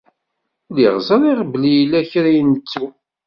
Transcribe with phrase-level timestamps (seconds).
[0.69, 2.85] Lliɣ ẓriɣ belli yella kra i nettu.